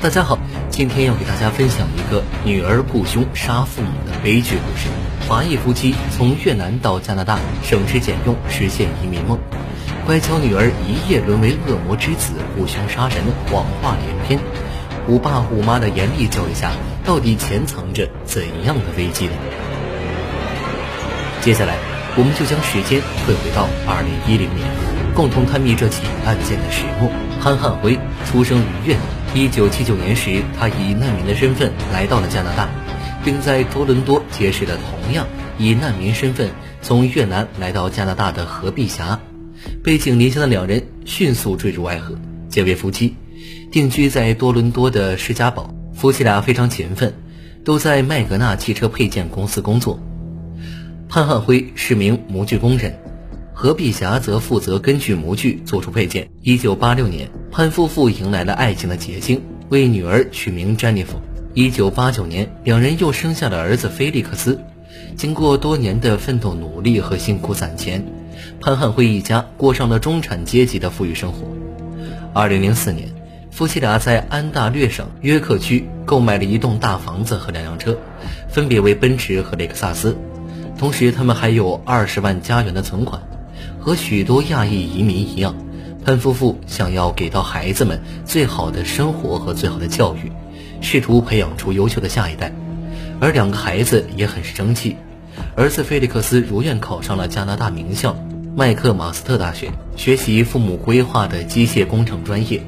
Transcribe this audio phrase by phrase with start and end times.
[0.00, 0.38] 大家好，
[0.70, 4.86] 今天要给大家分享一个女儿雇凶杀父母的悲剧故事。
[5.28, 9.36] 华裔夫妻从越南到加拿大，省吃俭用实现移民梦。
[10.06, 14.38] 乖巧女儿一夜沦为恶魔之子，雇凶杀人，谎话连篇。
[15.04, 16.70] 虎爸虎妈的严厉教育下，
[17.04, 19.32] 到底潜藏着怎样的危机呢？
[21.40, 21.74] 接下来，
[22.16, 24.64] 我们就将时间退回到二零一零年，
[25.18, 27.10] 共同探秘这起案件的始末。
[27.40, 29.02] 潘汉辉出生于越南。
[29.34, 32.68] 一九七九年时，他以难民的身份来到了加拿大，
[33.24, 35.26] 并在多伦多结识了同样
[35.58, 36.48] 以难民身份
[36.82, 39.18] 从越南来到加拿大的何碧霞。
[39.82, 42.14] 背井离乡的两人迅速坠入爱河，
[42.48, 43.16] 结为夫妻，
[43.72, 45.74] 定居在多伦多的施家堡。
[45.94, 47.12] 夫妻俩非常勤奋，
[47.64, 49.98] 都在麦格纳汽车配件公司工作。
[51.08, 52.96] 潘汉辉是名模具工人。
[53.60, 56.30] 何碧霞则负责根据模具做出配件。
[56.42, 61.20] 一九八六年，潘夫妇迎来了爱情的结晶，为女儿取名詹妮弗。
[61.54, 64.60] 一九八九年，两人又生下了儿子菲利克斯。
[65.16, 68.06] 经过多年的奋斗努力和辛苦攒钱，
[68.60, 71.48] 潘汉辉一家过上了中产阶级的富裕生活。
[72.32, 73.08] 二零零四年，
[73.50, 77.98] 夫妻俩在安大略省约克区购买了一栋大房子和两辆车，
[78.48, 80.16] 分别为奔驰和雷克萨斯。
[80.78, 83.20] 同时，他们还有二十万加元的存款。
[83.88, 85.56] 和许多亚裔移民一样，
[86.04, 90.30] 潘夫妇想要给到孩子们最好的生活和最好的教育，
[90.82, 92.52] 试图培养出优秀的下一代。
[93.18, 94.96] 而两个孩子也很是争气，
[95.56, 98.14] 儿子菲利克斯如愿考上了加拿大名校
[98.54, 102.62] 麦克马斯特大学，学习父母规划的机械工程专业。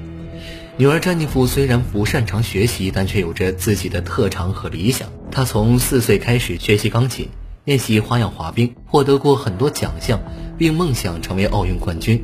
[0.79, 5.07] 女儿詹妮弗虽然不擅长学习，但却有着自己的特长和理想。
[5.31, 7.29] 她从四岁开始学习钢琴，
[7.65, 10.21] 练习花样滑冰，获得过很多奖项。
[10.61, 12.23] 并梦想成为奥运冠军，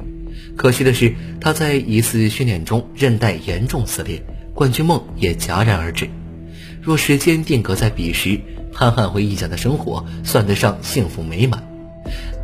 [0.59, 6.07] 可惜的是，他在一次训练中韧带严重撕裂，冠军梦也戛然而止。
[6.83, 8.39] 若时间定格在彼时，
[8.75, 11.67] 潘汉辉一家的生活算得上幸福美满。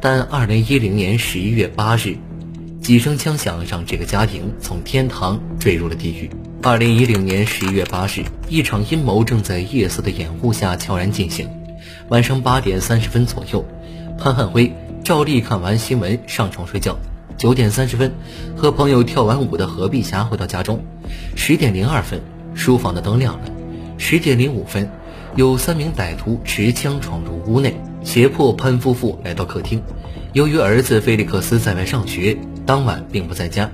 [0.01, 2.17] 但2010年11月8日，
[2.81, 6.31] 几声枪响让这个家庭从天堂坠入了地狱。
[6.63, 11.47] 2010年11月8日，一场阴谋正在夜色的掩护下悄然进行。
[12.12, 13.64] 晚上八点三十分左右，
[14.18, 14.70] 潘汉辉。
[15.02, 16.98] 照例看完新闻上床睡觉，
[17.39, 18.12] 九点三十分
[18.55, 20.84] 和朋友跳完舞的何碧霞回到家中，
[21.36, 22.20] 十点零二分
[22.55, 23.40] 书房的灯亮了，
[23.96, 24.90] 十点零五分
[25.36, 27.74] 有三名歹徒持枪闯入屋内，
[28.05, 29.83] 胁迫潘夫妇来到客厅。
[30.34, 32.36] 由于儿子菲利克斯在外上学，
[32.67, 33.70] 当晚并不在家，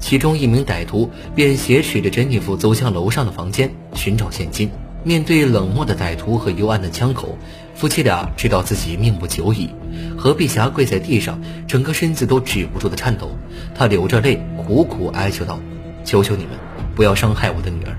[0.00, 4.68] 其中一名歹徒便挟持着珍妮弗走向楼上的房间寻找现金。
[5.06, 7.38] 面对冷漠的歹徒和幽暗的枪口，
[7.76, 9.70] 夫妻俩知道自己命不久矣。
[10.18, 13.30] 何碧霞跪在地上，整个身子都止不住的颤抖。
[13.72, 15.60] 她流着泪，苦苦哀求道
[16.04, 16.54] ：“求求你们，
[16.96, 17.96] 不要伤害我的女儿。”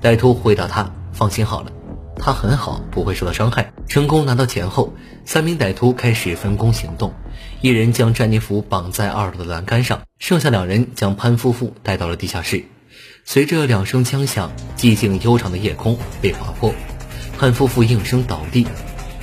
[0.00, 1.70] 歹徒回答他：“放心好了，
[2.16, 4.94] 她很好，不会受到伤害。”成功拿到钱后，
[5.26, 7.12] 三名歹徒开始分工行动：
[7.60, 12.64] 一人将詹妮弗绑在二楼的栏杆上，剩下两人将潘夫妇带到了地下室。
[13.28, 16.72] 随着两声枪响，寂静悠长的夜空被划破，
[17.36, 18.64] 潘夫妇应声倒地。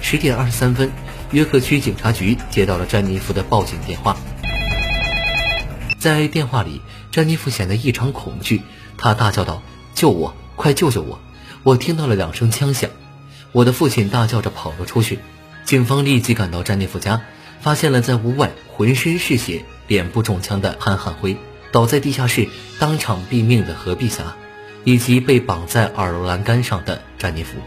[0.01, 0.91] 十点二十三分，
[1.31, 4.17] 约克区警察局接到了詹妮弗的报警电话。
[5.97, 6.81] 在电话里，
[7.13, 8.61] 詹妮弗显得异常恐惧，
[8.97, 9.63] 她大叫道
[9.95, 10.35] ：“救我！
[10.57, 11.17] 快救救我！
[11.63, 12.89] 我听到了两声枪响。”
[13.53, 15.19] 我的父亲大叫着跑了出去。
[15.63, 17.21] 警方立即赶到詹妮弗家，
[17.61, 21.37] 发现了在屋外浑身是血、脸部中枪的潘汉辉。
[21.73, 22.47] 倒在地下室
[22.77, 24.35] 当场毙命的何碧霞，
[24.83, 27.57] 以及被绑在二楼栏杆上的詹妮弗，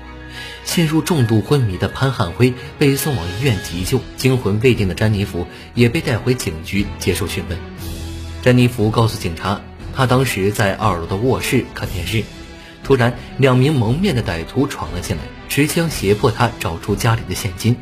[0.65, 7.59] 陷入重度昏迷的潘汉辉被送往医院急救，惊魂未定的詹妮弗也被带回警局接受讯问。
[8.43, 9.61] 詹妮弗告诉警察，
[9.93, 12.23] 她当时在二楼的卧室看电视，
[12.85, 17.75] 突然两名蒙面的歹徒闯了进来，持枪胁迫她找出家里的现金，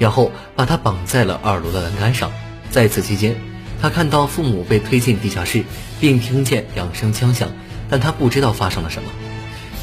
[0.00, 2.32] 然后把她绑在了二楼的栏杆上。
[2.68, 3.36] 在此期间。
[3.80, 5.64] 他看到父母被推进地下室，
[6.00, 7.50] 并听见两声枪响，
[7.88, 9.10] 但他不知道发生了什么。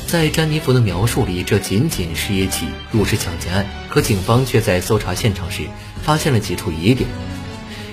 [0.07, 5.63] 在詹妮弗的描述里，这仅仅是一起入室抢劫案，可警方却在搜查现场时
[6.03, 7.09] 发现了几处疑点。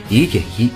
[0.08, 0.68] 疑点一：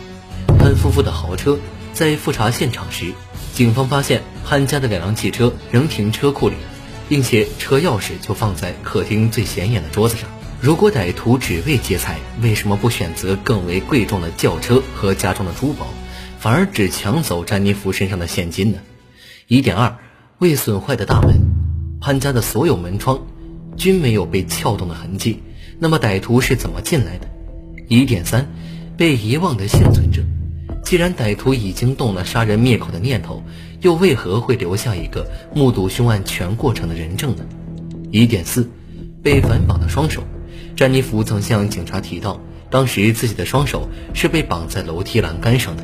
[0.58, 1.58] 潘夫妇的豪车。
[1.92, 3.14] 在复查现场时，
[3.54, 6.54] 警方发现潘家的两辆汽车仍停车库里，
[7.08, 10.28] 并且车钥匙就放在客厅最显眼的桌子上。
[10.66, 15.86] 如果歹徒只为劫财，为什么不选择更为贵重的轿车和家中的珠宝，
[16.40, 18.78] 反而只抢走詹妮弗身上的现金呢？
[19.46, 19.96] 疑点二：
[20.40, 21.36] 未损坏的大门，
[22.00, 23.20] 潘家的所有门窗
[23.76, 25.40] 均没有被撬动的痕迹，
[25.78, 27.28] 那么歹徒是怎么进来的？
[27.86, 28.44] 疑点三：
[28.96, 30.20] 被遗忘的幸存者，
[30.82, 33.40] 既然歹徒已经动了杀人灭口的念头，
[33.82, 37.44] 又为何会留下一个目睹凶案全过程的人证呢？
[38.10, 38.68] 疑点四：
[39.22, 40.24] 被反绑的双手。
[40.76, 42.38] 詹妮弗曾向警察提到，
[42.69, 45.82] 当时自己的双手是被绑在楼梯栏杆上的。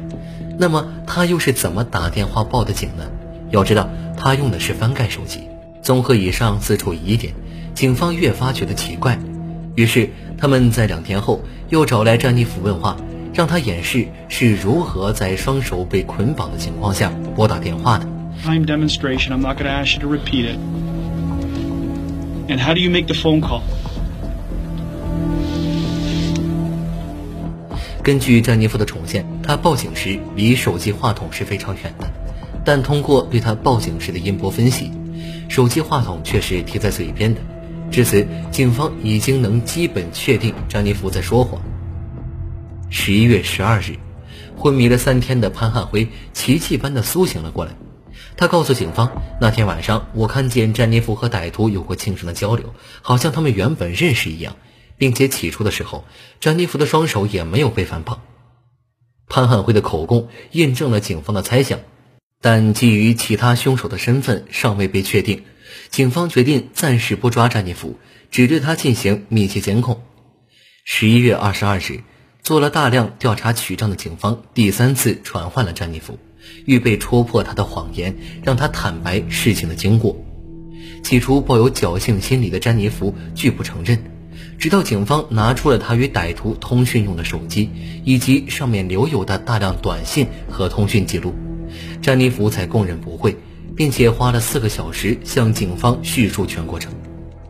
[0.59, 3.05] 那么他又是怎么打电话报的警呢？
[3.51, 5.41] 要知道，他用的是翻盖手机。
[5.81, 7.33] 综合以上四处疑点，
[7.75, 9.19] 警方越发觉得奇怪。
[9.77, 11.41] 于是他们在两天后
[11.71, 12.99] 又找来詹妮弗问话，
[13.33, 18.07] 让他演示是如何在双手被捆绑的情况下拨打电话的。
[18.45, 19.31] Time demonstration.
[19.31, 20.59] I'm not going to ask you to repeat it.
[22.49, 23.63] And how do you make the phone call?
[28.03, 32.11] 根据詹妮弗的重现，她报警时离手机话筒是非常远的，
[32.65, 34.91] 但通过对她报警时的音波分析，
[35.49, 37.41] 手机话筒却是贴在嘴边的。
[37.93, 41.63] 至此，警方已经能基本确定詹妮弗在说谎。
[42.91, 43.97] 十一月十二日，
[44.57, 47.71] 昏迷了三天的潘汉辉奇迹般的苏醒了过来。
[48.37, 54.57] 他告诉警方，那天晚上我看见詹妮弗和歹徒有过轻声的交流，好像他们原本认识一样。
[55.03, 56.05] 并且起初的时候，
[56.39, 58.23] 詹妮弗的双手也没有被反绑。
[59.27, 61.81] 潘汉辉的口供印证了警方的猜想，
[62.41, 65.43] 但基于其他凶手的身份尚未被确定，
[65.91, 67.99] 警方决定暂时不抓詹妮弗，
[68.31, 70.05] 只对他进行密切监控。
[70.85, 72.05] 十一月二十二日，
[72.45, 76.17] 做了大量调查取证的警方第三次传唤了詹妮弗，
[76.65, 78.15] 预备戳破他的谎言，
[78.45, 80.25] 让他坦白事情的经过。
[81.03, 84.12] 起初抱有侥幸心理的詹妮弗拒不承认。
[84.63, 87.69] 直到警方拿出了他与歹徒通讯用的手机，
[88.05, 91.35] 以及上面留有的大量短信和通讯记录，
[92.01, 93.37] 詹妮弗才供认不讳，
[93.75, 96.93] 并且花了四个小时向警方叙述全过程。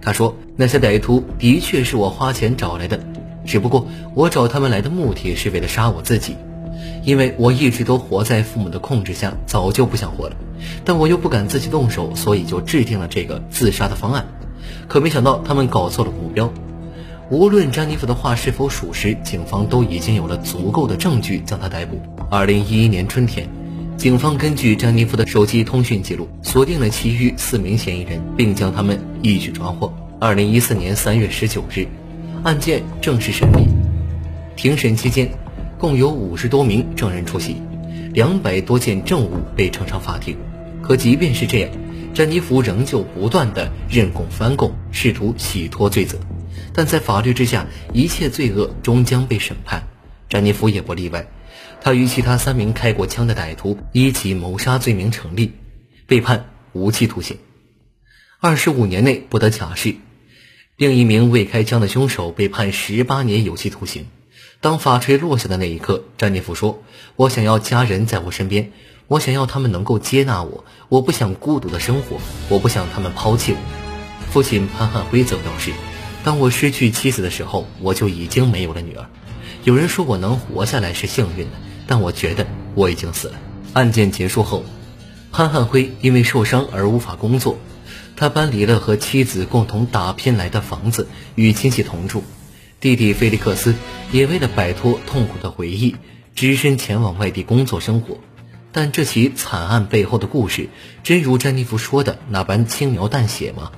[0.01, 2.99] 他说：“那些歹徒的确是我花钱找来的，
[3.45, 6.35] 只不过我找他们来的目的是为了杀我自己，
[7.05, 10.37] 因为我一直都活在父母的控制下，早就不想活了，
[10.83, 14.27] 但我又不敢自己动手，所以就制定了这个自杀的方案。
[14.89, 16.51] 可没想到他们搞错了目标。”
[17.33, 21.99] 无论詹妮弗的话是否属实，警方都已经有了足够的证据将她逮捕。
[22.31, 23.49] 二零一一年春天，
[23.97, 29.91] 警方根据詹妮弗的手机通讯记录，锁定了其余四名嫌疑人，并将他们一举抓获。
[30.21, 31.87] 二零一四年三月十九日，
[32.45, 33.67] 案件正式审理。
[34.55, 35.31] 庭审期间，
[35.79, 37.57] 共有五十多名证人出席，
[38.13, 40.37] 两百多件证物被呈上法庭。
[40.83, 41.71] 可即便是这样，
[42.13, 46.19] 詹妮弗仍旧不断的认供翻供，试图洗脱罪责。
[46.75, 49.87] 但在法律之下，一切罪恶终将被审判，
[50.29, 51.27] 詹妮弗也不例外。
[51.81, 55.53] 他与其他三名开过枪的歹徒一起谋杀罪名成立，
[56.07, 57.39] 被判无期徒刑，
[58.41, 59.97] 二十五年内不得假释。
[60.77, 64.07] 另一名未开枪的凶手被判十八年有期徒刑。
[64.61, 66.83] 当法锤落下的那一刻，詹妮弗说
[67.17, 68.71] ：“我想要家人在我身边，
[69.09, 73.59] 我想要他们能够接纳我，我不想孤独的生活，我不想他们抛弃我。”
[74.31, 75.73] 父亲潘汉辉则表示。
[76.25, 79.07] 当我失去妻子的时候，我就已经没有了女儿。
[79.65, 81.53] 有人说我能活下来是幸运的，
[81.87, 83.35] 但我觉得我已经死了。
[83.73, 84.65] 案件结束后，
[85.33, 87.59] 潘汉辉因为受伤而无法工作，
[88.17, 92.23] 他搬离了和妻子共同打拼来的房子，与亲戚同住。
[92.81, 93.75] 弟弟菲利克斯
[94.11, 95.97] 也为了摆脱痛苦的回忆，
[96.35, 98.19] 只身前往外地工作生活。
[98.73, 100.69] 但这起惨案背后的故事，
[101.05, 103.71] 真如詹妮弗说的那般轻描淡写吗？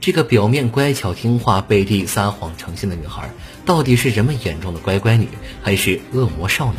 [0.00, 3.30] 这个表面乖巧听话、背地撒谎成性的女孩，
[3.66, 5.28] 到底是人们眼中的乖乖女，
[5.62, 6.78] 还是恶魔少女？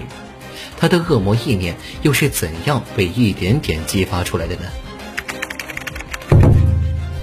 [0.76, 4.64] 她的恶魔意念又是怎样被一点点激发出来的呢？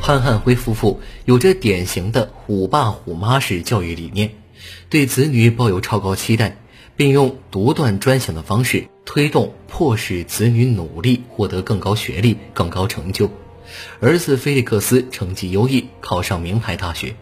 [0.01, 4.31] 潘汉辉夫妇有着典型的虎爸虎妈式教育理念，
[4.89, 6.59] 对子女抱有超高期待，
[6.97, 13.29] 并用独断专行的方式推动、迫使子女努力获得更高学历、更高成就。
[14.01, 17.17] 儿子菲利克斯成绩优异，考上名牌大学，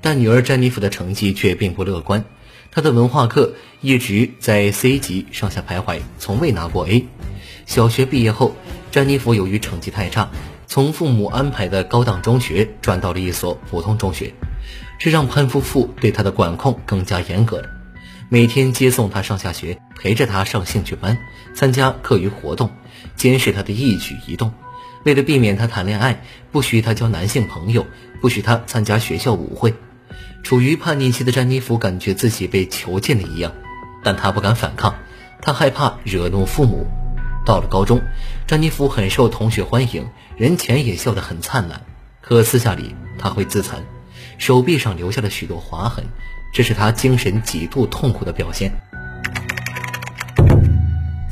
[0.00, 2.24] 但女儿詹妮弗的成绩却并不乐观。
[2.70, 7.06] 她的文化课一直在 C 级上下徘徊，从未拿过 A。
[7.66, 8.56] 小学毕业后，
[8.90, 10.30] 詹妮弗由于成绩太差，
[10.66, 14.32] 从父母安排的高档中学转到了一所普通中学，
[14.98, 17.68] 这让潘夫妇对她的管控更加严格了。
[18.30, 21.18] 每天接送她上下学，陪着她上兴趣班，
[21.54, 22.70] 参加课余活动，
[23.16, 24.52] 监视她的一举一动。
[25.04, 27.86] 为了避免他谈恋爱，不许他交男性朋友，
[28.20, 29.74] 不许他参加学校舞会。
[30.42, 33.52] 处于叛逆期的詹妮弗感觉自己被囚禁了一样，
[34.02, 34.94] 但她不敢反抗，
[35.40, 36.86] 她害怕惹怒父母。
[37.44, 38.00] 到了高中，
[38.46, 40.06] 詹妮弗很受同学欢迎，
[40.36, 41.80] 人前也笑得很灿烂，
[42.20, 43.84] 可私下里她会自残，
[44.38, 46.04] 手臂上留下了许多划痕，
[46.52, 48.72] 这是她精神极度痛苦的表现。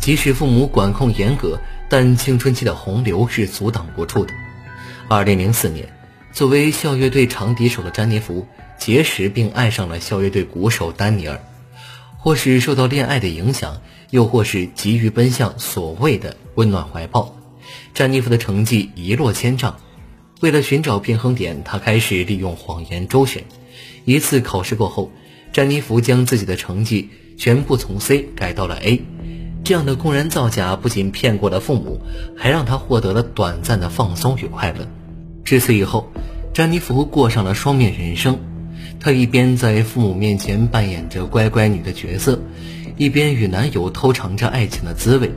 [0.00, 4.32] 即使父母管控严格，但青春期的洪流是阻挡不住的。
[5.08, 5.92] 二零零四年，
[6.32, 8.46] 作为校乐队长笛手的詹妮弗
[8.78, 11.42] 结识并爱上了校乐队鼓手丹尼尔，
[12.16, 17.36] 或是受到恋爱的影响，又或是急于奔向所谓的温暖怀抱，
[17.92, 19.80] 詹妮弗的成绩一落千丈。
[20.38, 23.42] 为了寻找平衡点，她开始利用谎言周旋。
[24.04, 25.10] 一次考试过后，
[25.52, 29.02] 詹妮弗将自己的成绩全部从 C 改到了 A。
[29.62, 32.00] 这样的公然造假不仅骗过了父母，
[32.36, 34.86] 还让她获得了短暂的放松与快乐。
[35.44, 36.10] 至此以后，
[36.52, 38.38] 詹妮弗过上了双面人生。
[38.98, 42.38] 她一边在父母面前扮演着乖乖女的角色，
[42.96, 45.30] 一边与男友偷尝着爱情的滋味。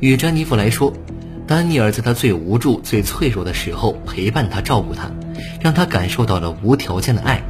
[0.00, 0.92] 与詹妮弗来说，
[1.46, 5.10] 丹尼尔在她最无助、最脆弱的时候陪伴她、照顾她，
[5.60, 7.42] 让她感受到了无条件的爱。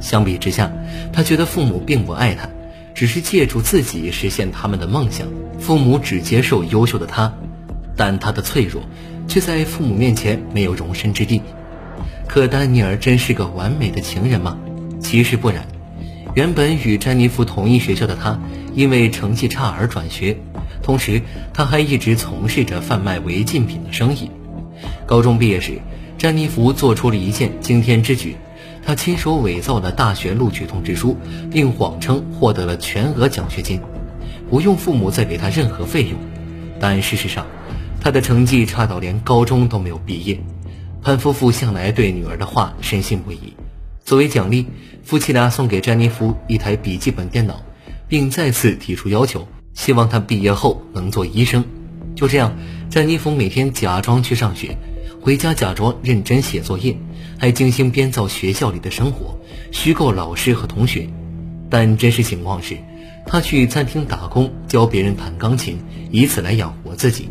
[0.00, 0.72] 相比之下，
[1.12, 2.48] 她觉得父母并不爱她，
[2.94, 5.26] 只是借助自己实现他们的梦想。
[5.58, 7.32] 父母只接受优秀的他，
[7.96, 8.82] 但他的脆弱
[9.28, 11.40] 却在父母面前没有容身之地。
[12.28, 14.58] 可丹尼尔真是个完美的情人吗？
[15.00, 15.66] 其实不然。
[16.34, 18.40] 原本与詹妮弗同一学校的他，
[18.74, 20.36] 因为成绩差而转学。
[20.82, 21.20] 同时，
[21.52, 24.30] 他还一直从事着贩卖违禁品的生意。
[25.06, 25.78] 高中毕业时，
[26.18, 28.36] 詹妮弗做出了一件惊天之举，
[28.84, 31.16] 他亲手伪造了大学录取通知书，
[31.50, 33.80] 并谎称获得了全额奖学金，
[34.50, 36.18] 不用父母再给他任何费用。
[36.80, 37.46] 但事实上，
[38.00, 40.40] 他的成绩差到连高中都没有毕业。
[41.00, 43.54] 潘夫妇向来对女儿的话深信不疑，
[44.04, 44.66] 作为奖励，
[45.04, 47.62] 夫妻俩送给詹妮弗一台笔记本电脑，
[48.08, 49.46] 并再次提出要求。
[49.74, 51.64] 希望他毕业后能做医生。
[52.14, 52.56] 就这样，
[52.90, 54.76] 詹妮弗每天假装去上学，
[55.20, 56.96] 回家假装认真写作业，
[57.42, 59.36] 还精心编造学校里的生活，
[59.72, 61.08] 虚构老师和同学。
[61.68, 62.76] 但真实情况是，
[63.26, 65.76] 他去餐厅打工，教别人弹钢琴，
[66.12, 67.30] 以此来养活自己。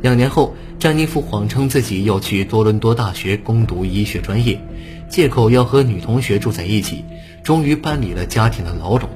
[0.00, 4.58] 两年后，詹妮弗谎称自己要去多伦多大学攻读医学专业，
[5.10, 7.04] 借口要和女同学住在一起，
[7.42, 9.06] 终于搬离了家庭的牢笼。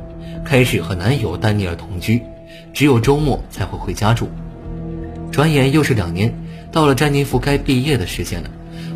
[0.45, 2.21] 开始和男友丹尼尔同居，
[2.75, 4.29] 只有周末才会回家住。
[5.33, 6.35] 转眼又是两年，
[6.71, 8.51] 到了詹妮弗该毕业的时间了。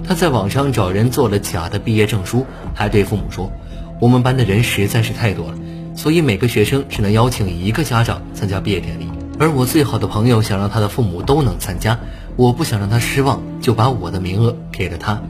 [0.08, 3.52] 他在网上找人做了假的毕业证书，还对父母说
[4.00, 5.58] ：“我们班的人实在是太多了，
[5.94, 9.10] 所以每个学生只能邀请一个家长参加毕业典礼。
[9.38, 11.98] 而我最好的朋友想让他的父母都能参加，
[12.36, 15.20] 我不想让他失望，就把我的名额给了他。”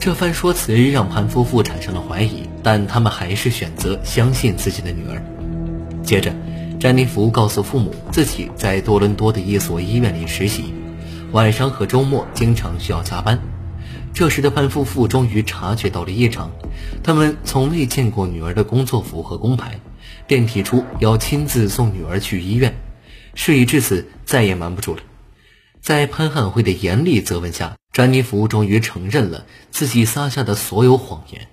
[0.00, 5.22] 这番说辞让潘夫妇产生了怀疑，但他们还是选择相信自己的女儿。
[6.02, 6.32] 接着，
[6.80, 10.72] 詹妮弗告诉父母自己在多伦多的一所医院里实习，
[11.32, 13.38] 晚上和周末经常需要加班。
[14.18, 16.50] 这时的潘夫妇终于察觉到了异常，
[17.04, 19.78] 他们从未见过女儿的工作服和工牌，
[20.26, 22.74] 便提出要亲自送女儿去医院。
[23.36, 25.02] 事已至此，再也瞒不住了。
[25.80, 31.46] 在潘汉辉的严厉责问下，詹妮弗终于承认了自己撒下的所有谎言。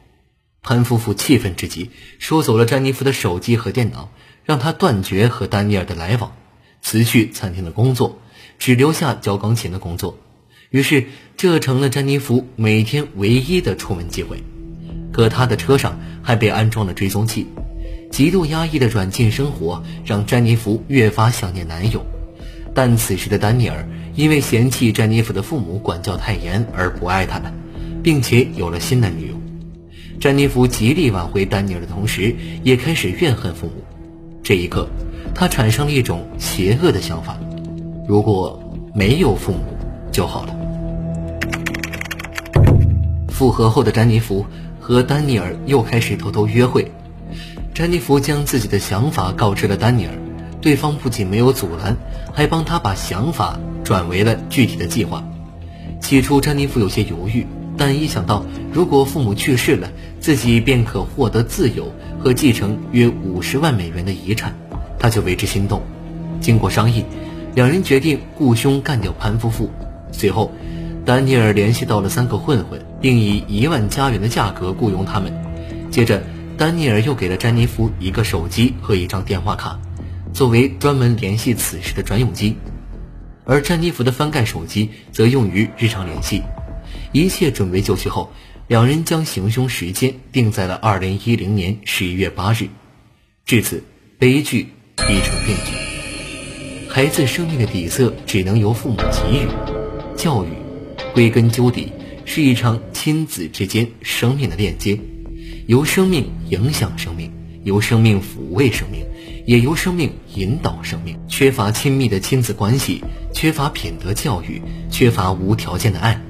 [0.63, 4.09] 潘夫妇气愤至极，收走了詹妮弗的手机和电脑。
[4.43, 6.35] 让他断绝和丹尼尔的来往，
[6.81, 8.19] 辞去餐厅的工作，
[8.57, 10.17] 只留下教钢琴的工作。
[10.69, 11.05] 于是，
[11.37, 14.43] 这成了詹妮弗每天唯一的出门机会。
[15.11, 17.47] 可她的车上还被安装了追踪器。
[18.11, 22.05] 极度压抑的软禁生活让詹妮弗越发想念男友。
[22.73, 27.53] 但此时的丹尼尔因为嫌弃詹妮弗的父母管教太严而不爱她了，
[28.03, 29.33] 并且有了新男女友。
[30.19, 33.83] 詹妮弗极力挽回丹尼尔的同时，也开始怨恨父母。
[34.43, 34.87] 这一刻，
[35.33, 37.37] 他产生了一种邪恶的想法：
[38.07, 38.61] 如果
[38.93, 39.74] 没有父母
[40.11, 40.55] 就好了。
[43.29, 44.45] 复合后的詹妮弗
[44.79, 46.91] 和丹尼尔又开始偷偷约会。
[47.73, 50.13] 詹妮弗将自己的想法告知了丹尼尔，
[50.61, 51.97] 对方不仅没有阻拦，
[52.33, 55.23] 还帮他把想法转为了具体的计划。
[55.99, 57.45] 起初，詹妮弗有些犹豫，
[57.77, 61.91] 但一想到如果父母去世了，自己便可获得自由。
[62.17, 64.55] 和继承约五十万美元的遗产，
[64.97, 65.83] 他就为之心动。
[66.41, 67.05] 经过商议，
[67.53, 69.69] 两人决定雇凶干掉潘夫妇。
[70.15, 70.51] 随后，
[71.05, 75.31] 丹尼尔联系到了三个混混，并以一万加元的价格雇佣他们。
[75.91, 76.23] 接着，
[76.57, 79.79] 丹尼尔又给了詹妮弗一个手机和一张电话卡，
[80.33, 82.55] 作为专门联系此事的专用机。
[83.43, 86.41] 而詹妮弗的翻盖手机则用于日常联系。
[87.11, 88.31] 一切准备就绪后。
[88.67, 92.67] 两人将行凶时间定在了二零一零年十一月八日。
[93.45, 93.83] 至此，
[94.17, 94.69] 悲剧
[95.07, 96.89] 已成定局。
[96.89, 99.84] 孩子生命的底色只能由父母给予。
[100.15, 100.47] 教育，
[101.13, 101.91] 归根究底
[102.23, 104.97] 是一场亲子之间生命的链接，
[105.67, 107.31] 由生命影响生命，
[107.63, 109.05] 由生命抚慰生命，
[109.45, 111.17] 也由生命引导生命。
[111.27, 113.03] 缺乏亲密的亲子关系，
[113.33, 116.21] 缺乏品德教育，缺乏无条件的爱，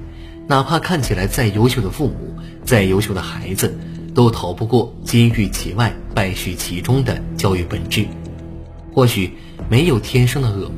[0.48, 3.78] 哪怕看起来再优秀的父母，再优秀的孩子，
[4.14, 8.04] 都逃不过金玉其外，败絮其中的教育本质。
[8.92, 9.32] 或许
[9.70, 10.76] 没有天生的恶魔，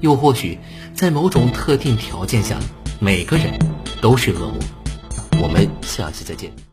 [0.00, 0.58] 又或许
[0.98, 2.58] 在某种特定条件下，
[2.98, 3.56] 每个人
[4.00, 4.58] 都是恶魔。
[5.40, 6.67] 我们下期再见。